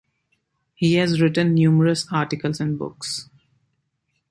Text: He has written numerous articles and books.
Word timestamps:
He 0.73 0.95
has 0.95 1.21
written 1.21 1.53
numerous 1.53 2.07
articles 2.11 2.59
and 2.59 2.75
books. 2.75 3.29